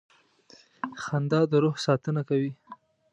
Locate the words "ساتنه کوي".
1.85-2.51